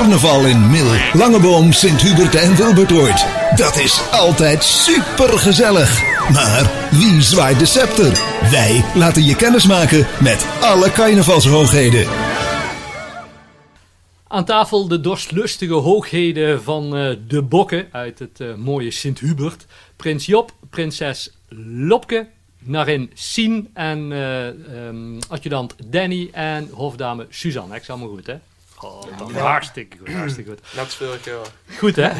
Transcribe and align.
Carnaval 0.00 0.46
in 0.46 0.70
Mil, 0.70 0.86
Langeboom, 1.12 1.72
Sint-Hubert 1.72 2.34
en 2.34 2.56
Wilbertoord. 2.56 3.26
Dat 3.56 3.76
is 3.78 4.10
altijd 4.10 4.64
super 4.64 5.38
gezellig. 5.38 6.02
Maar 6.32 6.88
wie 6.90 7.22
zwaait 7.22 7.58
de 7.58 7.66
scepter? 7.66 8.12
Wij 8.50 8.84
laten 8.94 9.24
je 9.24 9.36
kennis 9.36 9.66
maken 9.66 10.06
met 10.22 10.46
alle 10.60 10.92
carnavalshoogheden. 10.92 12.06
Aan 14.28 14.44
tafel 14.44 14.88
de 14.88 15.00
dorstlustige 15.00 15.74
hoogheden 15.74 16.62
van 16.62 16.96
uh, 16.96 17.16
de 17.28 17.42
Bokken 17.42 17.88
uit 17.92 18.18
het 18.18 18.40
uh, 18.40 18.54
mooie 18.54 18.90
Sint-Hubert. 18.90 19.66
Prins 19.96 20.26
Job, 20.26 20.52
prinses 20.70 21.30
Lopke, 21.78 22.28
narin 22.58 23.10
Sien 23.14 23.70
en 23.74 24.10
uh, 24.10 25.20
adjudant 25.28 25.74
Danny 25.84 26.28
en 26.32 26.68
hofdame 26.72 27.26
Suzanne. 27.30 27.74
Ik 27.74 27.88
allemaal 27.88 28.08
goed, 28.08 28.26
hè? 28.26 28.34
Oh, 28.82 29.32
ja, 29.32 29.40
hartstikke 29.40 29.96
goed, 29.98 30.12
hartstikke 30.12 30.50
goed. 30.50 30.60
Net 30.76 30.94
vorig 30.94 31.24
jaar. 31.24 31.46
Goed, 31.78 31.96
hè? 31.96 32.10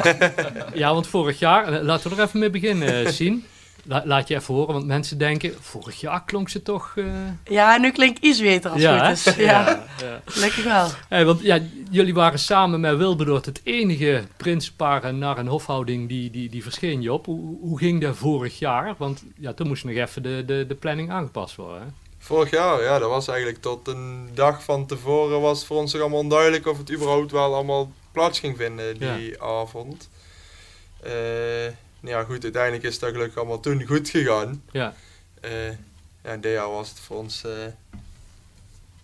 ja, 0.82 0.92
want 0.92 1.06
vorig 1.06 1.38
jaar, 1.38 1.82
laten 1.82 2.10
we 2.10 2.16
er 2.16 2.22
even 2.22 2.38
mee 2.38 2.50
beginnen, 2.50 3.12
Sien. 3.12 3.44
La, 3.84 4.02
laat 4.04 4.28
je 4.28 4.34
even 4.34 4.54
horen, 4.54 4.72
want 4.72 4.86
mensen 4.86 5.18
denken, 5.18 5.54
vorig 5.60 6.00
jaar 6.00 6.24
klonk 6.24 6.48
ze 6.48 6.62
toch... 6.62 6.92
Uh... 6.96 7.06
Ja, 7.44 7.76
nu 7.76 7.90
klinkt 7.90 8.24
iets 8.24 8.40
beter 8.40 8.70
als 8.70 8.80
ja, 8.80 9.08
het 9.08 9.26
is. 9.26 9.34
Ja, 9.34 9.42
ja, 9.44 9.84
ja. 10.02 10.20
lekker 10.34 10.64
wel. 10.64 10.88
Hey, 11.08 11.24
want 11.24 11.42
ja, 11.42 11.58
jullie 11.90 12.14
waren 12.14 12.38
samen 12.38 12.80
met 12.80 12.96
Wilberdoort 12.96 13.46
het 13.46 13.60
enige 13.64 14.24
prinspaar 14.36 15.14
naar 15.14 15.38
een 15.38 15.46
hofhouding 15.46 16.08
die, 16.08 16.30
die, 16.30 16.48
die 16.50 16.62
verscheen, 16.62 17.02
Job. 17.02 17.26
Hoe, 17.26 17.58
hoe 17.60 17.78
ging 17.78 18.00
dat 18.00 18.16
vorig 18.16 18.58
jaar? 18.58 18.94
Want 18.98 19.24
ja, 19.36 19.52
toen 19.52 19.66
moest 19.66 19.84
nog 19.84 19.94
even 19.94 20.22
de, 20.22 20.42
de, 20.46 20.64
de 20.68 20.74
planning 20.74 21.10
aangepast 21.10 21.56
worden, 21.56 21.80
hè? 21.80 21.86
Vorig 22.22 22.50
jaar, 22.50 22.82
ja, 22.82 22.98
dat 22.98 23.08
was 23.08 23.28
eigenlijk 23.28 23.60
tot 23.60 23.88
een 23.88 24.30
dag 24.34 24.64
van 24.64 24.86
tevoren 24.86 25.40
was 25.40 25.66
voor 25.66 25.76
ons 25.76 25.92
nog 25.92 26.02
allemaal 26.02 26.20
onduidelijk 26.20 26.66
of 26.66 26.78
het 26.78 26.92
überhaupt 26.92 27.30
wel 27.30 27.54
allemaal 27.54 27.92
plaats 28.12 28.38
ging 28.38 28.56
vinden 28.56 28.98
die 28.98 29.42
avond. 29.42 30.08
Uh, 31.06 31.66
ja, 32.00 32.24
goed, 32.24 32.42
uiteindelijk 32.42 32.82
is 32.82 32.98
dat 32.98 33.10
gelukkig 33.10 33.36
allemaal 33.36 33.60
toen 33.60 33.86
goed 33.86 34.08
gegaan. 34.08 34.62
Ja. 34.70 34.94
Uh, 35.44 35.68
ja, 36.24 36.36
dit 36.36 36.52
jaar 36.52 36.70
was 36.70 36.88
het 36.88 37.00
voor 37.00 37.16
ons 37.16 37.44
uh, 37.44 37.52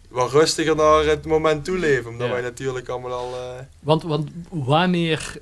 wat 0.09 0.31
rustiger 0.31 0.77
naar 0.77 1.05
het 1.05 1.27
moment 1.27 1.65
toe 1.65 1.79
leven. 1.79 2.11
Omdat 2.11 2.27
ja. 2.27 2.33
wij 2.33 2.43
natuurlijk 2.43 2.89
allemaal 2.89 3.12
al... 3.12 3.31
Uh... 3.35 3.61
Want, 3.81 4.03
want 4.03 4.31
wanneer 4.51 5.39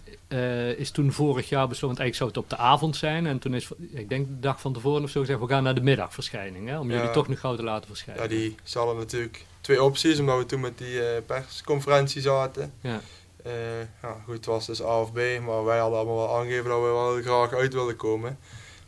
is 0.77 0.91
toen 0.91 1.13
vorig 1.13 1.49
jaar 1.49 1.69
besloten, 1.69 1.97
want 1.97 1.99
eigenlijk 1.99 2.17
zou 2.17 2.29
het 2.29 2.39
op 2.39 2.51
de 2.51 2.57
avond 2.57 2.97
zijn. 2.97 3.27
En 3.27 3.39
toen 3.39 3.55
is, 3.55 3.69
ik 3.93 4.09
denk 4.09 4.27
de 4.27 4.41
dag 4.41 4.61
van 4.61 4.73
tevoren 4.73 5.03
of 5.03 5.11
zo 5.11 5.21
gezegd, 5.21 5.41
we 5.41 5.47
gaan 5.47 5.63
naar 5.63 5.75
de 5.75 5.81
middagverschijning. 5.81 6.69
Hè, 6.69 6.79
om 6.79 6.91
ja. 6.91 6.97
jullie 6.97 7.11
toch 7.11 7.29
nog 7.29 7.41
gauw 7.41 7.57
te 7.57 7.63
laten 7.63 7.87
verschijnen. 7.87 8.23
Ja, 8.23 8.29
die 8.29 8.55
hadden 8.73 8.97
natuurlijk 8.97 9.45
twee 9.61 9.83
opties, 9.83 10.19
omdat 10.19 10.39
we 10.39 10.47
toen 10.47 10.61
met 10.61 10.79
die 10.79 11.01
persconferentie 11.27 12.23
zaten. 12.23 12.73
Ja. 12.81 13.01
Uh, 13.47 13.53
ja, 14.03 14.17
goed, 14.25 14.35
het 14.35 14.47
was 14.47 14.67
dus 14.67 14.83
A 14.83 15.01
of 15.01 15.13
B, 15.13 15.17
maar 15.17 15.65
wij 15.65 15.79
hadden 15.79 15.99
allemaal 15.99 16.17
wel 16.17 16.37
aangegeven 16.37 16.71
dat 16.71 16.81
we 16.81 16.87
wel 16.87 17.23
graag 17.23 17.53
uit 17.53 17.73
wilden 17.73 17.97
komen. 17.97 18.39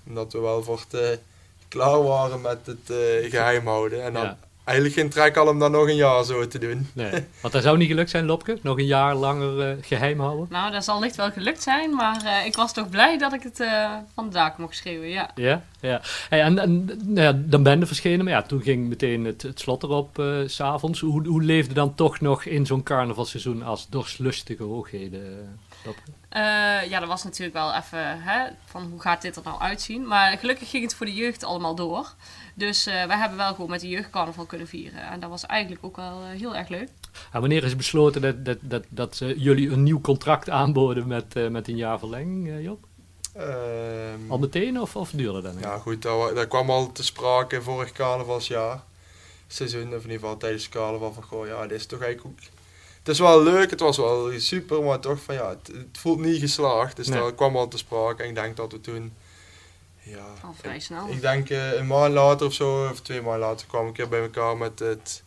Omdat 0.06 0.32
we 0.32 0.38
wel 0.38 0.62
voor 0.62 0.80
het 0.88 1.20
klaar 1.68 2.02
waren 2.02 2.40
met 2.40 2.66
het 2.66 2.92
geheim 3.30 3.66
houden. 3.66 4.02
En 4.04 4.12
dan 4.12 4.22
Ja. 4.22 4.38
Eigenlijk 4.66 4.98
geen 4.98 5.08
trek 5.08 5.34
hadden 5.34 5.54
om 5.54 5.60
dat 5.60 5.70
nog 5.70 5.88
een 5.88 5.96
jaar 5.96 6.24
zo 6.24 6.46
te 6.46 6.58
doen. 6.58 6.88
Nee. 6.92 7.10
Want 7.42 7.54
dat 7.54 7.62
zou 7.62 7.76
niet 7.76 7.88
gelukt 7.88 8.10
zijn, 8.10 8.24
Lopke? 8.24 8.58
Nog 8.62 8.78
een 8.78 8.86
jaar 8.86 9.14
langer 9.14 9.60
eh, 9.60 9.76
geheim 9.80 10.20
houden? 10.20 10.46
Nou, 10.50 10.72
dat 10.72 10.84
zal 10.84 11.00
licht 11.00 11.16
wel 11.16 11.30
gelukt 11.30 11.62
zijn, 11.62 11.94
maar 11.94 12.24
eh, 12.24 12.46
ik 12.46 12.56
was 12.56 12.72
toch 12.72 12.88
blij 12.88 13.18
dat 13.18 13.32
ik 13.32 13.42
het 13.42 13.60
eh, 13.60 13.92
van 14.14 14.24
de 14.24 14.30
daken 14.30 14.62
mocht 14.62 14.76
schreeuwen, 14.76 15.08
ja. 15.08 15.30
Ja, 15.34 15.62
ja. 15.80 16.00
Hey, 16.28 16.40
en 16.40 16.58
en 16.58 16.84
nou 16.84 17.20
ja, 17.20 17.32
dan 17.32 17.62
ben 17.62 17.78
je 17.78 17.86
verschenen, 17.86 18.24
maar 18.24 18.34
ja, 18.34 18.42
toen 18.42 18.62
ging 18.62 18.88
meteen 18.88 19.24
het, 19.24 19.42
het 19.42 19.60
slot 19.60 19.82
erop 19.82 20.18
eh, 20.18 20.26
s 20.46 20.54
s'avonds. 20.54 21.00
Hoe, 21.00 21.26
hoe 21.26 21.42
leefde 21.42 21.74
dan 21.74 21.94
toch 21.94 22.20
nog 22.20 22.44
in 22.44 22.66
zo'n 22.66 22.82
carnavalseizoen 22.82 23.62
als 23.62 23.88
dorstlustige 23.88 24.62
hoogheden? 24.62 25.58
Lopke? 25.84 26.00
Eh, 26.28 26.42
ja, 26.90 26.98
dat 27.00 27.08
was 27.08 27.24
natuurlijk 27.24 27.56
wel 27.56 27.74
even 27.74 28.22
hè, 28.22 28.46
van 28.64 28.82
hoe 28.90 29.00
gaat 29.00 29.22
dit 29.22 29.36
er 29.36 29.42
nou 29.44 29.60
uitzien. 29.60 30.06
Maar 30.06 30.38
gelukkig 30.38 30.70
ging 30.70 30.82
het 30.82 30.94
voor 30.94 31.06
de 31.06 31.14
jeugd 31.14 31.44
allemaal 31.44 31.74
door. 31.74 32.14
Dus 32.54 32.86
eh 32.86 33.04
wij 33.06 33.16
hebben 33.16 33.38
wel 33.38 33.54
gewoon 33.54 33.70
met 33.70 33.80
de 33.80 33.88
jeugdcarnaval 33.88 34.44
kunnen 34.44 34.66
vieren. 34.68 35.00
En 35.00 35.20
dat 35.20 35.30
was 35.30 35.46
eigenlijk 35.46 35.84
ook 35.84 35.96
wel 35.96 36.20
eh, 36.22 36.38
heel 36.38 36.56
erg 36.56 36.68
leuk. 36.68 36.88
En 37.32 37.40
wanneer 37.40 37.64
is 37.64 37.76
besloten 37.76 38.22
dat, 38.22 38.44
dat, 38.44 38.58
dat, 38.60 38.84
dat 38.88 39.16
ze 39.16 39.34
jullie 39.40 39.70
een 39.70 39.82
nieuw 39.82 40.00
contract 40.00 40.50
aanboden 40.50 41.06
met, 41.06 41.36
eh, 41.36 41.48
met 41.48 41.68
een 41.68 41.76
jaar 41.76 41.98
verlenging, 41.98 42.48
eh, 42.48 42.62
Job? 42.62 42.84
Ehm, 43.34 44.20
Al 44.30 44.38
meteen 44.38 44.80
of, 44.80 44.96
of 44.96 45.10
duurde 45.10 45.40
dat 45.42 45.52
nog? 45.52 45.62
ja 45.62 45.78
goed, 45.78 46.02
dat, 46.02 46.34
dat 46.34 46.48
kwam 46.48 46.70
al 46.70 46.92
te 46.92 47.04
sprake 47.04 47.62
vorig 47.62 47.92
carnavalsjaar. 47.92 48.82
Seizoen, 49.46 49.86
of 49.86 49.94
in 49.94 50.10
ieder 50.10 50.12
geval 50.18 50.36
tijdens 50.36 50.62
het 50.62 50.72
carnaval 50.72 51.12
van 51.12 51.22
goh, 51.22 51.46
ja, 51.46 51.66
dit 51.66 51.78
is 51.78 51.86
toch 51.86 52.00
eigenlijk 52.02 52.38
ook... 52.38 52.44
Het 53.06 53.14
is 53.14 53.20
wel 53.20 53.42
leuk, 53.42 53.70
het 53.70 53.80
was 53.80 53.96
wel 53.96 54.30
super, 54.36 54.82
maar 54.82 55.00
toch 55.00 55.20
van 55.22 55.34
ja, 55.34 55.48
het, 55.48 55.66
het 55.66 55.98
voelt 55.98 56.18
niet 56.18 56.40
geslaagd. 56.40 56.96
Dus 56.96 57.08
Nee. 57.08 57.18
dat 57.20 57.34
kwam 57.34 57.56
al 57.56 57.68
te 57.68 57.78
sprake 57.78 58.22
en 58.22 58.28
ik 58.28 58.34
denk 58.34 58.56
dat 58.56 58.72
we 58.72 58.80
toen... 58.80 59.12
Ja, 60.02 60.24
Al 60.42 60.54
vrij 60.58 60.80
snel. 60.80 61.08
Ik 61.08 61.20
denk 61.20 61.48
eh, 61.50 61.72
een 61.72 61.86
maand 61.86 62.14
later 62.14 62.46
of 62.46 62.52
zo, 62.52 62.88
of 62.90 63.00
twee 63.00 63.22
maanden 63.22 63.48
later, 63.48 63.66
kwam 63.66 63.80
ik 63.82 63.86
een 63.88 63.92
keer 63.92 64.08
bij 64.08 64.20
elkaar 64.20 64.56
met, 64.56 64.78
het, 64.78 65.22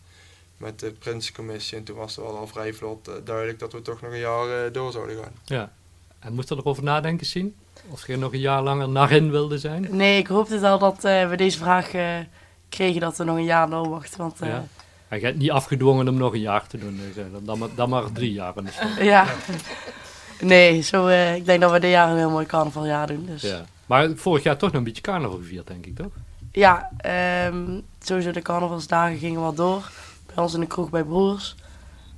met 0.56 0.80
de 0.80 0.90
Prinsencommissie. 0.90 1.78
En 1.78 1.84
toen 1.84 1.96
was 1.96 2.16
het 2.16 2.24
wel 2.24 2.36
al 2.38 2.46
vrij 2.46 2.72
vlot 2.74 3.08
eh, 3.08 3.14
duidelijk 3.24 3.58
dat 3.58 3.72
we 3.72 3.82
toch 3.82 4.00
nog 4.00 4.10
een 4.12 4.18
jaar 4.18 4.64
eh, 4.66 4.72
door 4.72 4.92
zouden 4.92 5.16
gaan. 5.22 5.32
Ja. 5.44 5.72
En 6.18 6.32
moest 6.32 6.50
er 6.50 6.56
erover 6.58 6.82
nadenken, 6.82 7.26
zien? 7.26 7.54
Of 7.88 8.06
je 8.06 8.16
nog 8.16 8.32
een 8.32 8.40
jaar 8.40 8.62
langer 8.62 8.88
narin 8.88 9.30
wilde 9.30 9.58
zijn? 9.58 9.86
Nee, 9.90 10.18
ik 10.18 10.26
hoopte 10.26 10.68
al 10.68 10.78
dat 10.78 11.04
eh, 11.04 11.28
we 11.28 11.36
deze 11.36 11.58
vraag 11.58 11.92
eh, 11.92 12.18
kregen 12.68 13.00
dat 13.00 13.16
we 13.16 13.24
nog 13.24 13.36
een 13.36 13.44
jaar 13.44 13.70
door 13.70 13.88
mochten. 13.88 14.18
Want 14.18 14.40
eh, 14.40 14.48
Ja. 14.48 14.64
Hij 15.10 15.20
gaat 15.20 15.34
niet 15.34 15.50
afgedwongen 15.50 16.08
om 16.08 16.14
nog 16.14 16.32
een 16.32 16.40
jaar 16.40 16.66
te 16.66 16.78
doen. 16.78 17.00
Dus, 17.06 17.16
eh, 17.16 17.24
dan, 17.42 17.58
maar, 17.58 17.68
dan 17.74 17.88
maar 17.88 18.12
drie 18.12 18.32
jaar. 18.32 18.56
in 18.56 18.64
de 18.64 18.70
stad. 18.70 18.88
ja. 19.00 19.26
Nee, 20.40 20.80
zo, 20.80 21.06
eh, 21.06 21.34
ik 21.34 21.44
denk 21.44 21.60
dat 21.60 21.70
we 21.70 21.80
dit 21.80 21.90
jaar 21.90 22.10
een 22.10 22.16
heel 22.16 22.30
mooi 22.30 22.46
carnavaljaar 22.46 23.06
doen. 23.06 23.26
Dus. 23.26 23.42
Ja. 23.42 23.64
Maar 23.86 24.10
vorig 24.16 24.42
jaar 24.42 24.56
toch 24.56 24.70
nog 24.70 24.78
een 24.78 24.84
beetje 24.84 25.02
carnaval 25.02 25.36
gevierd, 25.36 25.66
denk 25.66 25.86
ik, 25.86 25.96
toch? 25.96 26.12
Ja, 26.52 26.90
ehm, 26.96 27.80
sowieso 28.00 28.30
de 28.30 28.42
carnavalsdagen 28.42 29.18
gingen 29.18 29.40
wat 29.40 29.56
door. 29.56 29.90
Bij 30.26 30.44
ons 30.44 30.54
in 30.54 30.60
de 30.60 30.66
kroeg 30.66 30.90
bij 30.90 31.04
Broers. 31.04 31.54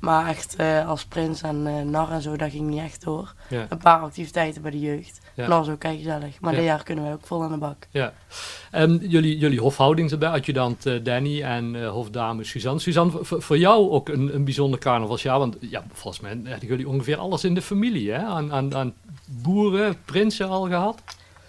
Maar 0.01 0.29
echt 0.29 0.57
eh, 0.57 0.89
als 0.89 1.05
prins 1.05 1.43
en 1.43 1.91
nar 1.91 2.11
en 2.11 2.23
zo, 2.23 2.37
dat 2.37 2.51
ging 2.51 2.69
niet 2.69 2.81
echt 2.81 3.05
door. 3.05 3.35
Ja. 3.49 3.67
Een 3.69 3.79
paar 3.79 4.01
activiteiten 4.01 4.63
bij 4.63 4.71
de 4.71 4.81
jeugd. 4.81 5.21
Ja. 5.35 5.43
En 5.45 5.51
dat 5.51 5.59
was 5.59 5.69
ook 5.69 5.79
kei 5.79 5.97
gezellig. 5.97 6.41
Maar 6.41 6.51
Ja. 6.53 6.59
dit 6.59 6.67
jaar 6.67 6.83
kunnen 6.83 7.05
wij 7.05 7.13
ook 7.13 7.27
vol 7.27 7.43
aan 7.43 7.51
de 7.53 7.57
bak. 7.57 7.87
Ja. 7.91 8.13
Ehm, 8.71 8.97
jullie, 8.97 9.39
jullie 9.39 9.61
hofhouding 9.61 10.11
erbij, 10.11 10.29
adjudant 10.29 10.87
eh 10.87 10.95
Danny 11.05 11.43
en 11.43 11.83
eh, 11.83 11.91
hofdame 11.91 12.45
Suzanne. 12.45 12.81
Suzanne, 12.81 13.13
voor, 13.25 13.43
voor 13.43 13.59
jou 13.59 13.91
ook 13.91 14.09
een, 14.09 14.35
een 14.35 14.45
bijzonder 14.45 14.79
carnavalsjaar. 14.79 15.39
Want 15.39 15.57
ja, 15.61 15.85
volgens 15.93 16.23
mij 16.23 16.41
hebben 16.45 16.69
jullie 16.69 16.89
ongeveer 16.89 17.17
alles 17.17 17.45
in 17.45 17.55
de 17.55 17.63
familie. 17.63 18.11
Hè? 18.13 18.19
Aan, 18.25 18.53
aan, 18.53 18.75
aan 18.75 18.95
boeren, 19.27 19.97
prinsen 20.05 20.49
al 20.49 20.63
gehad. 20.67 21.01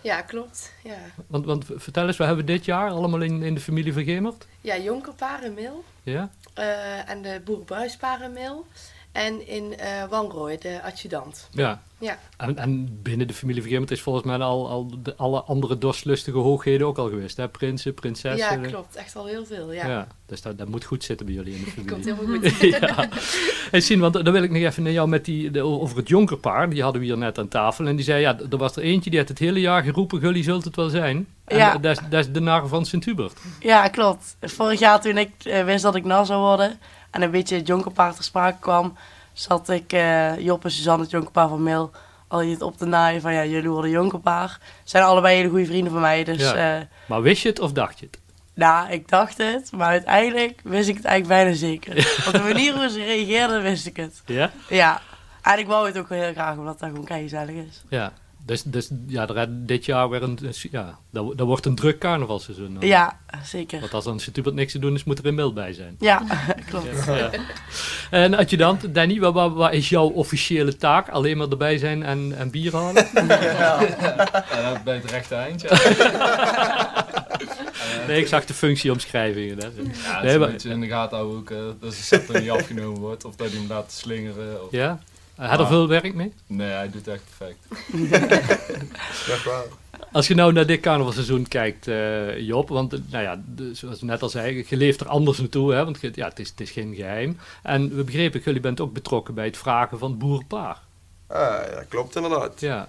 Ja, 0.02 0.22
klopt. 0.22 0.74
Ja, 0.84 0.98
Want, 1.28 1.46
want 1.46 1.66
vertel 1.76 2.08
eens, 2.08 2.18
we 2.18 2.24
hebben 2.24 2.46
dit 2.46 2.66
jaar 2.66 2.90
allemaal 2.90 3.22
in, 3.22 3.44
in 3.44 3.54
de 3.54 3.60
familie 3.62 3.94
vergemerd. 3.94 4.48
ja 4.62 4.78
Jonkerparenmeel 4.78 5.84
Ja? 6.04 6.30
eh 6.54 7.10
en 7.10 7.22
de 7.22 7.42
Boerenbruisparenmeel. 7.46 8.66
En 9.14 9.48
in 9.48 9.78
eh 9.78 10.04
Wanrooy, 10.10 10.58
de 10.58 10.80
adjudant. 10.84 11.48
Ja. 11.52 11.82
Ja. 12.00 12.20
En, 12.38 12.58
en 12.58 13.00
binnen 13.02 13.28
de 13.28 13.34
familie 13.34 13.62
Vergemert 13.62 13.92
is 13.92 14.02
volgens 14.02 14.26
mij 14.26 14.38
al, 14.38 14.70
al 14.70 14.92
de, 15.04 15.16
alle 15.16 15.42
andere 15.42 15.78
dorstlustige 15.78 16.38
hoogheden 16.38 16.88
ook 16.88 16.98
al 16.98 17.10
geweest. 17.10 17.38
Hè? 17.38 17.48
Prinsen, 17.48 17.94
prinsessen. 17.94 18.62
Ja, 18.62 18.68
klopt. 18.70 18.96
Echt 18.96 19.16
al 19.16 19.26
heel 19.26 19.46
veel. 19.46 19.72
Ja, 19.72 19.88
Ja, 19.88 20.08
dus 20.26 20.42
dat, 20.42 20.58
dat 20.58 20.68
moet 20.68 20.84
goed 20.84 21.04
zitten 21.04 21.26
bij 21.26 21.36
jullie 21.36 21.56
in 21.56 21.64
de 21.64 21.70
familie. 21.72 21.92
komt 21.94 22.06
helemaal 22.06 22.40
goed. 22.52 22.60
ja. 22.60 23.08
Hey 23.72 23.80
Sien, 23.82 24.00
want 24.00 24.14
dan 24.14 24.32
wil 24.32 24.44
ik 24.44 24.52
nog 24.52 24.62
even 24.62 24.84
naar 24.84 24.92
jou 24.92 25.08
met 25.08 25.26
die, 25.26 25.52
de- 25.52 25.62
over 25.62 25.98
het 25.98 26.08
jonkerpaar. 26.08 26.70
Die 26.70 26.82
hadden 26.84 27.02
we 27.02 27.08
hier 27.08 27.18
net 27.18 27.38
aan 27.40 27.48
tafel. 27.48 27.86
En 27.88 27.96
die 27.96 28.06
zei, 28.06 28.22
ja, 28.22 28.40
er 28.50 28.58
was 28.58 28.76
er 28.76 28.84
eentje 28.84 29.10
die 29.10 29.20
had 29.20 29.28
het 29.28 29.40
hele 29.40 29.60
jaar 29.60 29.84
geroepen, 29.84 30.20
jullie 30.20 30.44
zult 30.44 30.64
het 30.64 30.76
wel 30.76 30.90
zijn. 30.90 31.28
En 31.46 31.58
Ja. 31.58 31.78
dat, 31.78 31.98
is, 31.98 32.04
dat 32.10 32.20
is 32.26 32.32
de 32.32 32.40
nar 32.42 32.68
van 32.68 32.86
Sint-Hubert. 32.86 33.40
Ja, 33.60 33.88
klopt. 33.88 34.36
Vorig 34.42 34.80
jaar 34.80 35.02
toen 35.02 35.18
ik 35.18 35.32
eh, 35.44 35.64
wist 35.66 35.84
dat 35.84 35.96
ik 35.96 36.04
nar 36.06 36.26
zou 36.26 36.42
worden 36.42 36.80
en 37.14 37.22
een 37.22 37.32
beetje 37.32 37.56
het 37.56 37.68
jonkerpaar 37.68 38.16
ter 38.16 38.24
sprake 38.24 38.58
kwam, 38.60 38.98
zat 39.34 39.70
ik 39.70 39.94
eh, 39.94 40.40
Job 40.40 40.64
en 40.64 40.72
Suzanne, 40.72 41.02
het 41.02 41.12
jonkerpaar 41.12 41.48
van 41.48 41.64
Mil, 41.64 41.92
al 42.28 42.40
het 42.44 42.62
op 42.62 42.78
te 42.78 42.86
naaien 42.86 43.22
van 43.22 43.34
ja, 43.34 43.46
jullie 43.46 43.70
worden 43.70 43.92
jonkerpaar. 43.92 44.60
Zijn 44.84 45.04
allebei 45.04 45.36
hele 45.36 45.50
goede 45.50 45.66
vrienden 45.66 45.92
van 45.92 46.02
mij, 46.02 46.24
dus 46.24 46.42
Ja. 46.52 46.78
eh, 46.80 46.86
Maar 47.08 47.22
wist 47.22 47.42
je 47.42 47.50
het 47.50 47.60
of 47.60 47.72
dacht 47.72 48.00
je 48.00 48.06
het? 48.06 48.20
nou, 48.56 48.90
ik 48.92 49.08
dacht 49.10 49.38
het, 49.38 49.72
maar 49.72 49.88
uiteindelijk 49.88 50.60
wist 50.64 50.90
ik 50.90 50.96
het 50.96 51.06
eigenlijk 51.06 51.42
bijna 51.44 51.58
zeker. 51.58 51.98
Op 52.28 52.34
de 52.34 52.40
manier 52.40 52.74
hoe 52.76 52.90
ze 52.90 53.04
reageerden, 53.04 53.62
wist 53.62 53.86
ik 53.86 53.96
het. 53.98 54.22
Ja? 54.26 54.52
Ja, 54.70 55.02
en 55.42 55.60
ik 55.60 55.68
wou 55.68 55.88
het 55.88 55.98
ook 55.98 56.10
wel 56.10 56.22
heel 56.22 56.32
graag, 56.34 56.58
omdat 56.58 56.80
dat 56.80 56.90
gewoon 56.90 57.06
kei 57.06 57.22
gezellig 57.22 57.56
is. 57.56 57.84
Ja. 57.90 58.12
Dus, 58.46 58.64
dus 58.64 58.90
ja, 59.08 59.28
er, 59.28 59.48
dit 59.66 59.86
jaar 59.86 60.10
weer 60.10 60.24
een, 60.24 60.40
ja, 60.72 60.98
dat, 61.12 61.38
dat 61.38 61.48
wordt 61.48 61.66
een 61.66 61.76
druk 61.76 62.00
carnavalseizoen. 62.00 62.74
dan. 62.74 62.88
Ja, 62.88 63.20
zeker. 63.44 63.80
Want 63.80 63.94
als 63.94 64.06
er 64.06 64.12
in 64.12 64.20
Sint-Hubert 64.20 64.56
niks 64.56 64.72
te 64.72 64.80
doen 64.80 64.94
is, 64.96 65.04
moet 65.04 65.20
er 65.20 65.26
een 65.26 65.36
mail 65.36 65.54
bij 65.54 65.74
zijn. 65.74 65.96
Ja, 66.00 66.24
klopt. 66.70 67.06
Ja. 67.06 67.30
En 68.12 68.34
adjudant, 68.34 68.94
Danny, 68.96 69.20
wat, 69.20 69.34
wat, 69.34 69.54
wat 69.54 69.74
is 69.74 69.90
jouw 69.90 70.08
officiële 70.08 70.78
taak? 70.78 71.10
Alleen 71.10 71.38
maar 71.38 71.48
erbij 71.50 71.78
zijn 71.78 72.04
en, 72.04 72.34
en 72.38 72.52
bier 72.52 72.74
halen? 72.76 73.08
Ja, 73.54 74.72
dat 74.74 74.84
bij 74.84 74.96
het 74.96 75.12
rechte 75.12 75.36
eind, 75.36 75.62
ja. 75.62 75.70
Nee, 78.08 78.20
ik 78.22 78.28
zag 78.28 78.46
de 78.46 78.54
functieomschrijvingen. 78.54 79.58
Hè. 79.58 79.66
Ja, 79.66 79.72
het 80.20 80.26
is 80.26 80.34
een 80.34 80.40
beetje 80.52 80.70
in 80.70 80.80
de 80.82 80.88
gaten 80.88 81.18
houden 81.18 81.38
ook, 81.38 81.50
eh, 81.50 81.58
dat 81.58 81.90
de 81.90 81.92
scepter 81.92 82.42
niet 82.42 82.50
afgenomen 82.50 83.00
wordt. 83.00 83.26
Of 83.26 83.36
dat 83.36 83.48
hij 83.50 83.58
hem 83.60 83.68
laat 83.70 83.92
slingeren. 83.92 84.64
Of, 84.64 84.72
Ja? 84.72 85.00
Hij 85.36 85.48
had 85.48 85.60
er 85.60 85.68
veel 85.68 85.88
werk 85.88 86.14
mee? 86.14 86.34
Nee, 86.48 86.70
hij 86.70 86.90
doet 86.90 87.08
echt 87.08 87.24
perfect. 87.38 87.66
Echt 89.32 89.44
waar. 89.44 89.64
Als 90.12 90.28
je 90.28 90.36
nou 90.36 90.54
naar 90.54 90.66
dit 90.66 90.80
carnavalseizoen 90.82 91.48
kijkt, 91.48 91.88
eh, 91.88 92.40
Job, 92.40 92.70
want 92.70 92.94
eh, 92.94 93.00
nou 93.10 93.24
ja, 93.24 93.42
de- 93.56 93.74
zoals 93.76 94.00
we 94.00 94.06
net 94.06 94.22
al 94.22 94.30
zei, 94.30 94.66
je 94.68 94.78
leeft 94.78 95.00
er 95.00 95.08
anders 95.08 95.38
naartoe, 95.38 95.74
hè, 95.74 95.84
want 95.84 96.02
je- 96.02 96.12
ja, 96.16 96.28
het, 96.28 96.40
is, 96.40 96.50
het 96.50 96.62
is 96.62 96.72
geen 96.72 96.96
geheim. 96.96 97.38
En 97.64 97.96
we 97.96 98.04
begrepen, 98.04 98.42
jullie 98.44 98.60
bent 98.62 98.80
ook 98.80 98.94
betrokken 98.94 99.34
bij 99.34 99.46
het 99.46 99.58
vragen 99.58 100.00
van 100.00 100.10
het 100.10 100.20
boerenpaar. 100.20 100.82
Ah, 101.28 101.40
ja, 101.72 101.84
klopt 101.90 102.16
inderdaad. 102.16 102.60
Ja, 102.60 102.88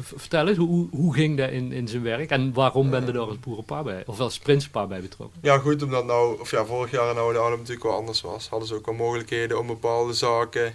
vertel 0.00 0.48
eens, 0.48 0.56
hoe, 0.58 0.88
hoe 0.90 1.14
ging 1.14 1.36
dat 1.38 1.50
in, 1.50 1.72
in 1.72 1.88
zijn 1.88 2.02
werk 2.02 2.30
en 2.30 2.52
waarom 2.52 2.90
ben 2.90 3.06
je 3.06 3.12
er 3.12 3.18
als 3.18 3.40
boerenpaar 3.40 3.82
bij, 3.84 4.02
of 4.06 4.20
als 4.20 4.38
prinsenpaar 4.38 4.86
bij 4.88 5.00
betrokken? 5.00 5.38
Ja, 5.42 5.58
goed, 5.58 5.82
omdat 5.82 6.04
nou, 6.06 6.40
of 6.40 6.50
ja, 6.50 6.64
vorig 6.64 6.90
jaar 6.90 7.10
in 7.10 7.16
Oude 7.18 7.38
Arnhem 7.38 7.58
natuurlijk 7.58 7.86
wel 7.86 7.96
anders 7.96 8.20
was, 8.20 8.48
hadden 8.48 8.68
ze 8.68 8.74
ook 8.74 8.86
wel 8.86 8.94
mogelijkheden 8.94 9.58
om 9.58 9.66
bepaalde 9.66 10.12
zaken 10.12 10.74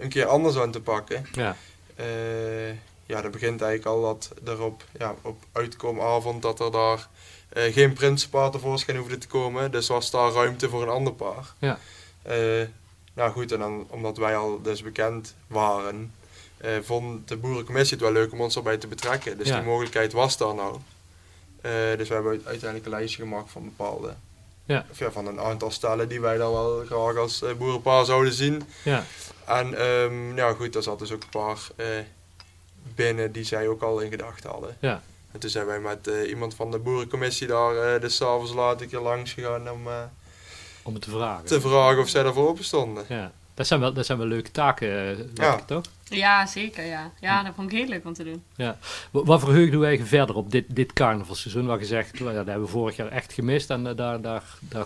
een 0.00 0.08
keer 0.08 0.26
anders 0.26 0.56
aan 0.56 0.70
te 0.70 0.80
pakken. 0.80 1.26
Ja, 1.32 1.56
Eh, 1.94 2.68
ja, 3.06 3.20
dat 3.22 3.30
begint 3.30 3.60
eigenlijk 3.62 3.86
al 3.96 4.02
dat 4.02 4.30
er 4.46 4.62
op, 4.62 4.84
ja, 4.98 5.14
op 5.22 5.42
uitkomavond 5.52 6.42
dat 6.42 6.60
er 6.60 6.70
daar 6.70 7.08
eh, 7.48 7.72
geen 7.72 7.92
prinsenpaar 7.92 8.50
tevoorschijn 8.50 8.96
hoefde 8.96 9.18
te 9.18 9.26
komen. 9.26 9.70
Dus 9.70 9.88
was 9.88 10.10
daar 10.10 10.32
ruimte 10.32 10.68
voor 10.68 10.82
een 10.82 10.88
ander 10.88 11.12
paar. 11.12 11.54
Ja. 11.58 11.78
Eh, 12.22 12.62
nou 13.14 13.32
goed, 13.32 13.52
en 13.52 13.58
dan, 13.58 13.86
omdat 13.90 14.16
wij 14.16 14.36
al 14.36 14.62
dus 14.62 14.82
bekend 14.82 15.34
waren, 15.46 16.12
eh, 16.56 16.70
vond 16.82 17.28
de 17.28 17.36
boerencommissie 17.36 17.96
het 17.96 18.04
wel 18.06 18.14
leuk 18.14 18.32
om 18.32 18.40
ons 18.40 18.56
erbij 18.56 18.76
te 18.76 18.86
betrekken. 18.86 19.38
Dus 19.38 19.48
Ja. 19.48 19.56
die 19.58 19.68
mogelijkheid 19.68 20.12
was 20.12 20.36
daar 20.36 20.54
nou. 20.54 20.76
Eh, 21.60 21.70
dus 21.96 22.08
we 22.08 22.14
hebben 22.14 22.32
uiteindelijk 22.44 22.84
een 22.84 22.90
lijstje 22.98 23.22
gemaakt 23.22 23.50
van 23.50 23.64
bepaalde, 23.64 24.14
Ja. 24.64 24.86
of 24.90 24.98
ja, 24.98 25.10
van 25.10 25.26
een 25.26 25.40
aantal 25.40 25.70
stellen 25.70 26.08
die 26.08 26.20
wij 26.20 26.36
dan 26.36 26.52
wel 26.52 26.82
graag 26.86 27.16
als 27.16 27.42
eh, 27.42 27.54
boerenpaar 27.54 28.04
zouden 28.04 28.32
zien. 28.32 28.62
ja, 28.84 29.04
En 29.44 29.74
ehm, 29.78 30.36
ja, 30.36 30.52
goed, 30.52 30.72
daar 30.72 30.82
zat 30.82 30.98
dus 30.98 31.12
ook 31.12 31.22
een 31.22 31.28
paar 31.28 31.58
eh, 31.76 31.86
binnen 32.94 33.32
die 33.32 33.44
zij 33.44 33.68
ook 33.68 33.82
al 33.82 34.00
in 34.00 34.10
gedachten 34.10 34.50
hadden. 34.50 34.76
Ja. 34.80 35.02
En 35.32 35.40
toen 35.40 35.50
zijn 35.50 35.66
wij 35.66 35.80
met 35.80 36.08
eh, 36.08 36.28
iemand 36.28 36.54
van 36.54 36.70
de 36.70 36.78
boerencommissie 36.78 37.46
daar 37.46 37.94
eh 37.94 38.00
dus 38.00 38.16
s'avonds 38.16 38.52
laat 38.52 38.80
een 38.80 38.88
keer 38.88 39.00
langs 39.00 39.32
gegaan 39.32 39.70
om 39.70 39.88
om 40.82 40.94
het 40.94 41.02
te 41.02 41.10
vragen. 41.10 41.46
te 41.46 41.60
vragen 41.60 41.98
of 42.02 42.08
zij 42.08 42.22
daarvoor 42.22 42.48
open 42.48 42.64
stonden. 42.64 43.04
Ja, 43.08 43.32
dat 43.62 43.70
zijn 43.70 43.80
wel, 43.80 43.92
dat 43.92 44.06
zijn 44.06 44.18
wel 44.18 44.26
leuke 44.26 44.50
taken, 44.50 44.88
eh, 44.88 45.18
Ja. 45.34 45.56
ik, 45.56 45.66
toch? 45.66 45.82
Ja, 46.04 46.46
zeker. 46.46 46.84
Ja. 46.84 47.10
ja, 47.20 47.42
dat 47.42 47.54
vond 47.54 47.72
ik 47.72 47.78
heel 47.78 47.88
leuk 47.88 48.04
om 48.06 48.12
te 48.12 48.24
doen. 48.24 48.42
Wa- 48.56 48.76
Wat 49.24 49.40
verheugden 49.40 49.80
wij 49.80 49.92
je 49.92 50.04
verder 50.04 50.36
op 50.36 50.50
dit, 50.50 50.64
dit 50.68 50.92
carnavalseizoen? 50.92 51.66
Waar 51.66 51.78
gezegd, 51.78 52.18
ja, 52.18 52.24
dat 52.24 52.34
hebben 52.46 52.60
we 52.64 52.66
vorig 52.70 52.96
jaar 52.96 53.08
echt 53.08 53.32
gemist 53.32 53.70
en 53.70 53.86
eh, 53.86 53.96
daar, 53.96 54.20
daar, 54.20 54.42
daar 54.60 54.84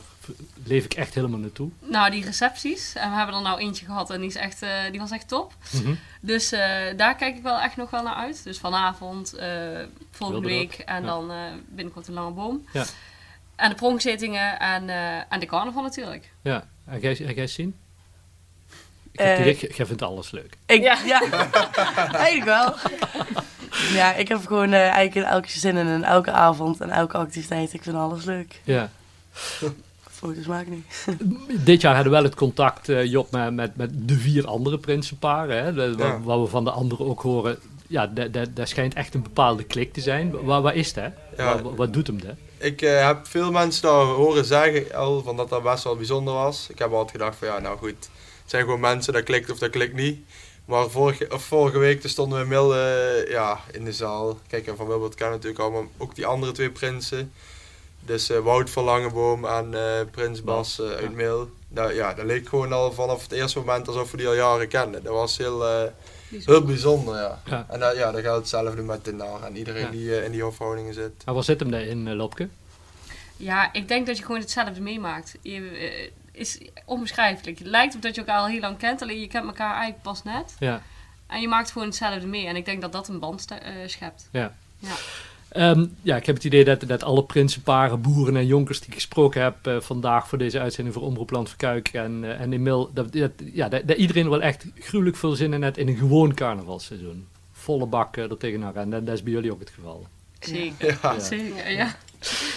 leef 0.64 0.84
ik 0.84 0.94
echt 0.94 1.14
helemaal 1.14 1.38
naartoe. 1.38 1.70
Nou, 1.80 2.10
die 2.10 2.24
recepties. 2.24 2.92
En 2.94 3.10
we 3.10 3.16
hebben 3.16 3.34
er 3.34 3.42
nou 3.42 3.58
eentje 3.60 3.84
gehad 3.84 4.10
en 4.10 4.18
die, 4.20 4.28
is 4.28 4.34
echt, 4.34 4.62
eh, 4.62 4.70
die 4.90 5.00
was 5.00 5.10
echt 5.10 5.28
top. 5.28 5.52
Mhm. 5.72 5.94
Dus 6.20 6.52
eh, 6.52 6.60
daar 6.96 7.16
kijk 7.16 7.36
ik 7.36 7.42
wel 7.42 7.58
echt 7.60 7.76
nog 7.76 7.90
wel 7.90 8.02
naar 8.02 8.14
uit. 8.14 8.44
Dus 8.44 8.58
vanavond, 8.58 9.34
eh, 9.34 9.48
volgende 10.10 10.48
week 10.48 10.72
en 10.74 11.00
Ja. 11.02 11.06
dan 11.08 11.30
eh, 11.30 11.36
binnenkort 11.68 12.06
de 12.06 12.12
Lange 12.12 12.30
Boom. 12.30 12.66
Ja. 12.72 12.84
En 13.56 13.68
de 13.68 13.74
pronkzittingen 13.76 14.58
en, 14.58 14.88
eh, 14.88 15.16
en 15.28 15.40
de 15.40 15.46
carnaval 15.46 15.82
natuurlijk. 15.82 16.32
Ja, 16.42 16.64
en 16.86 17.00
jij, 17.00 17.26
en 17.26 17.34
jij 17.34 17.46
zien? 17.46 17.74
Eh, 19.18 19.44
Jij 19.44 19.54
jij 19.74 19.86
vindt 19.86 20.02
alles 20.02 20.30
leuk. 20.30 20.56
Ik, 20.66 20.82
Ja. 20.82 20.98
ja. 21.04 21.22
eigenlijk 22.24 22.44
wel. 22.44 22.74
Ja, 23.94 24.14
ik 24.14 24.28
heb 24.28 24.46
gewoon 24.46 24.72
eh, 24.72 24.80
eigenlijk 24.80 25.14
in 25.14 25.24
elke 25.24 25.50
zin 25.50 25.76
in 25.76 25.86
en 25.86 26.04
elke 26.04 26.30
avond 26.30 26.80
en 26.80 26.90
elke 26.90 27.16
activiteit. 27.16 27.72
Ik 27.72 27.82
vind 27.82 27.96
alles 27.96 28.24
leuk. 28.24 28.60
Ja. 28.64 28.90
Foto's 30.10 30.46
maken 30.46 30.70
niet. 30.72 31.06
Dit 31.66 31.80
jaar 31.80 31.94
hadden 31.94 32.12
we 32.12 32.18
wel 32.18 32.26
het 32.28 32.34
contact, 32.34 32.88
eh, 32.88 33.04
Job, 33.04 33.30
met, 33.30 33.54
met, 33.54 33.76
met 33.76 33.90
de 34.08 34.14
vier 34.18 34.46
andere 34.46 34.78
prinsenparen. 34.78 35.64
Hè? 35.64 35.74
De- 35.74 35.94
Ja. 35.98 36.20
Wat 36.20 36.40
we 36.40 36.46
van 36.46 36.64
de 36.64 36.70
anderen 36.70 37.06
ook 37.06 37.20
horen. 37.22 37.58
Ja, 37.88 38.06
dat 38.50 38.68
schijnt 38.68 38.94
echt 38.94 39.14
een 39.14 39.22
bepaalde 39.22 39.62
klik 39.64 39.92
te 39.92 40.00
zijn. 40.00 40.44
Waar, 40.44 40.62
waar 40.62 40.74
is 40.74 40.92
dat? 40.92 41.10
Ja. 41.36 41.62
Wat, 41.62 41.74
wat 41.76 41.92
doet 41.92 42.06
hem 42.06 42.20
dat? 42.22 42.34
Ik 42.58 42.82
eh, 42.82 43.06
heb 43.06 43.26
veel 43.26 43.50
mensen 43.50 43.82
daar 43.82 44.04
horen 44.04 44.44
zeggen 44.44 44.94
al 44.94 45.22
van 45.22 45.36
dat 45.36 45.48
dat 45.48 45.62
best 45.62 45.84
wel 45.84 45.96
bijzonder 45.96 46.34
was. 46.34 46.66
Ik 46.70 46.78
heb 46.78 46.92
altijd 46.92 47.10
gedacht 47.10 47.36
van 47.36 47.48
ja, 47.48 47.58
nou 47.58 47.78
goed, 47.78 48.08
zijn 48.46 48.64
gewoon 48.64 48.80
mensen, 48.80 49.12
dat 49.12 49.22
klikt 49.22 49.50
of 49.50 49.58
dat 49.58 49.70
klikt 49.70 49.94
niet. 49.94 50.18
Maar 50.64 50.90
vorige, 50.90 51.26
of 51.30 51.42
vorige 51.44 51.78
week 51.78 52.00
toen 52.00 52.10
stonden 52.10 52.38
we 52.38 52.44
in 52.44 52.50
Mil 52.50 52.74
eh, 52.76 53.30
ja, 53.30 53.60
in 53.72 53.84
de 53.84 53.92
zaal. 53.92 54.38
Kijk, 54.48 54.66
en 54.66 54.76
van 54.76 54.86
Wilbert 54.86 55.14
kennen 55.14 55.34
natuurlijk 55.36 55.62
allemaal 55.62 55.86
ook 55.96 56.14
die 56.14 56.26
andere 56.26 56.52
twee 56.52 56.70
prinsen. 56.70 57.32
Dus 58.00 58.30
eh, 58.30 58.38
Wout 58.38 58.70
van 58.70 58.84
Langeboom 58.84 59.44
en 59.44 59.74
eh, 59.74 60.06
Prins 60.10 60.42
Bas 60.42 60.80
eh, 60.80 60.90
uit. 60.90 61.12
Mil. 61.14 61.50
Nou, 61.68 61.94
ja, 61.94 62.14
dat 62.14 62.24
leek 62.24 62.48
gewoon 62.48 62.72
al 62.72 62.92
vanaf 62.92 63.22
het 63.22 63.32
eerste 63.32 63.58
moment 63.58 63.88
alsof 63.88 64.10
we 64.10 64.16
die 64.16 64.26
al 64.26 64.34
jaren 64.34 64.68
kenden. 64.68 65.02
Dat 65.02 65.12
was 65.12 65.36
heel, 65.36 65.66
eh, 65.66 65.82
Bijzonder. 66.28 66.54
heel 66.56 66.64
bijzonder, 66.64 67.14
ja. 67.16 67.42
Ja. 67.44 67.66
En 67.68 67.80
dat, 67.80 67.96
ja, 67.96 68.10
dat 68.12 68.20
geldt 68.20 68.38
hetzelfde 68.38 68.82
met 68.82 69.04
de 69.04 69.12
naar 69.12 69.42
en 69.42 69.56
iedereen 69.56 69.82
Ja. 69.84 69.90
die 69.90 70.24
in 70.24 70.30
die 70.32 70.42
hofhoudingen 70.42 70.94
zit. 70.94 71.12
Maar 71.24 71.34
waar 71.34 71.44
zit 71.44 71.60
hem 71.60 71.70
dat 71.70 71.80
in, 71.82 72.14
Lopke? 72.14 72.48
Ja, 73.36 73.72
ik 73.72 73.88
denk 73.88 74.06
dat 74.06 74.16
je 74.16 74.24
gewoon 74.24 74.40
hetzelfde 74.40 74.80
meemaakt. 74.80 75.36
Je 75.42 75.68
eh, 75.70 76.10
is 76.36 76.60
onbeschrijfelijk. 76.84 77.58
Het 77.58 77.68
lijkt 77.68 77.94
op 77.94 78.02
dat 78.02 78.14
je 78.14 78.20
elkaar 78.20 78.38
al 78.38 78.46
heel 78.46 78.60
lang 78.60 78.78
kent, 78.78 79.02
alleen 79.02 79.20
je 79.20 79.26
kent 79.26 79.46
elkaar 79.46 79.74
eigenlijk 79.74 80.02
pas 80.02 80.22
net. 80.22 80.56
Ja. 80.58 80.82
En 81.26 81.40
je 81.40 81.48
maakt 81.48 81.70
gewoon 81.70 81.88
hetzelfde 81.88 82.26
mee. 82.26 82.46
En 82.46 82.56
ik 82.56 82.64
denk 82.64 82.80
dat 82.80 82.92
dat 82.92 83.08
een 83.08 83.18
band 83.18 83.46
eh, 83.50 83.72
schept. 83.86 84.28
Ehm, 85.48 85.86
ja, 86.02 86.16
ik 86.16 86.26
heb 86.26 86.34
het 86.34 86.44
idee 86.44 86.64
dat, 86.64 86.80
dat 86.80 87.02
alle 87.02 87.24
prinsenparen, 87.24 88.00
boeren 88.00 88.36
en 88.36 88.46
jonkers 88.46 88.78
die 88.78 88.88
ik 88.88 88.94
gesproken 88.94 89.42
heb 89.42 89.66
eh, 89.66 89.80
vandaag 89.80 90.28
voor 90.28 90.38
deze 90.38 90.60
uitzending 90.60 90.94
voor 90.94 91.04
Omroepland 91.04 91.48
Verkuik 91.48 91.88
en, 91.88 92.24
eh 92.24 92.40
en 92.40 92.52
Emil, 92.52 92.90
dat, 92.94 93.12
dat, 93.12 93.30
ja, 93.52 93.68
dat, 93.68 93.88
dat 93.88 93.96
iedereen 93.96 94.30
wel 94.30 94.42
echt 94.42 94.66
gruwelijk 94.78 95.16
veel 95.16 95.32
zin 95.32 95.52
in 95.52 95.62
heeft 95.62 95.78
in 95.78 95.88
een 95.88 95.96
gewoon 95.96 96.34
carnavalseizoen. 96.34 97.26
Volle 97.52 97.86
bak 97.86 98.16
er 98.16 98.36
tegenaan 98.36 98.76
en 98.76 98.90
dat, 98.90 99.06
dat 99.06 99.14
is 99.14 99.22
bij 99.22 99.32
jullie 99.32 99.52
ook 99.52 99.60
het 99.60 99.70
geval. 99.70 100.06
Zeker. 100.38 100.98
Ja. 101.02 101.12
Ja. 101.12 101.20
Zeker, 101.20 101.70
ja. 101.70 101.96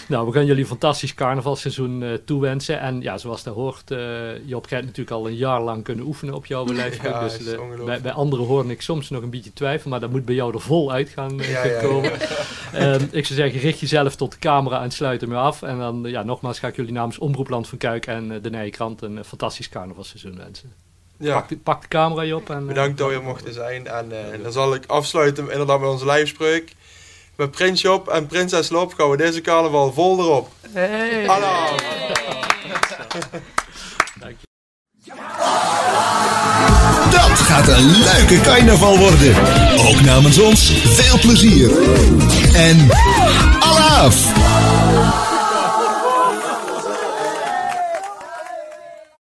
Nou, 0.09 0.25
we 0.27 0.33
gaan 0.33 0.45
jullie 0.45 0.61
een 0.61 0.67
fantastisch 0.67 1.13
carnavalseizoen 1.13 2.03
eh, 2.03 2.09
toewensen. 2.25 2.79
En 2.79 3.01
ja, 3.01 3.17
zoals 3.17 3.43
dat 3.43 3.53
hoort, 3.55 3.91
eh 3.91 4.47
Job, 4.47 4.69
jij 4.69 4.81
natuurlijk 4.81 5.11
al 5.11 5.27
een 5.27 5.35
jaar 5.35 5.61
lang 5.61 5.83
kunnen 5.83 6.05
oefenen 6.05 6.33
op 6.33 6.45
jouw 6.45 6.63
beleidspunt. 6.63 7.13
Ja, 7.15 7.21
dus 7.23 7.37
de- 7.37 7.51
ongelooflijk. 7.61 7.85
bij, 7.85 8.01
bij 8.01 8.11
anderen 8.11 8.45
hoor 8.45 8.71
ik 8.71 8.81
soms 8.81 9.09
nog 9.09 9.21
een 9.23 9.29
beetje 9.29 9.53
twijfel, 9.53 9.89
maar 9.89 9.99
dat 9.99 10.09
moet 10.11 10.25
bij 10.25 10.35
jou 10.35 10.53
er 10.53 10.61
vol 10.61 10.91
uit 10.91 11.09
gaan, 11.09 11.39
eh, 11.41 11.49
Ja, 11.49 11.55
gaan 11.61 11.69
ja, 11.69 11.75
ja. 11.75 11.81
komen. 11.81 12.11
Ehm, 12.73 13.03
ik 13.11 13.25
zou 13.25 13.39
zeggen, 13.39 13.59
richt 13.59 13.79
jezelf 13.79 14.15
tot 14.15 14.31
de 14.31 14.39
camera 14.39 14.83
en 14.83 14.91
sluit 14.91 15.21
hem 15.21 15.35
af. 15.35 15.61
En 15.61 15.77
dan, 15.77 16.05
eh, 16.05 16.11
ja, 16.11 16.23
nogmaals 16.23 16.59
ga 16.59 16.67
ik 16.67 16.75
jullie 16.75 16.91
namens 16.93 17.17
Omroepland 17.17 17.67
van 17.67 17.77
Kuik 17.77 18.05
en 18.05 18.31
eh, 18.31 18.37
de 18.41 18.49
Nijenkrant 18.49 19.01
een 19.01 19.17
eh, 19.17 19.23
fantastisch 19.23 19.69
carnavalseizoen 19.69 20.37
wensen. 20.37 20.73
Ja. 21.17 21.33
Pak, 21.33 21.49
de, 21.49 21.57
pak 21.57 21.81
de 21.81 21.87
camera, 21.87 22.25
Job. 22.25 22.49
En, 22.49 22.59
eh, 22.61 22.65
Bedankt 22.67 22.97
dat 22.97 23.09
hier 23.09 23.21
mochten 23.23 23.53
zijn. 23.53 23.87
En 23.87 24.11
eh, 24.33 24.43
dan 24.43 24.51
zal 24.51 24.73
ik 24.75 24.85
afsluiten 24.85 25.51
inderdaad 25.51 25.79
met 25.79 25.89
onze 25.89 26.05
lijfspreuk. 26.05 26.73
Met 27.39 27.51
Prins 27.51 27.81
Job 27.81 28.07
en 28.07 28.27
Prinses 28.27 28.69
Lop 28.69 28.93
gaan 28.93 29.09
we 29.09 29.17
deze 29.17 29.41
carnaval 29.41 29.93
vol 29.93 30.19
erop. 30.19 30.51
Hey. 30.71 31.25
Hallo! 31.25 31.75
Dat 37.11 37.39
gaat 37.39 37.67
een 37.67 37.85
leuke 37.85 38.41
carnaval 38.41 38.97
worden. 38.97 39.35
Ook 39.87 40.01
namens 40.01 40.39
ons 40.39 40.71
veel 40.71 41.19
plezier. 41.19 41.71
En 42.53 42.87
alaaf! 43.59 44.58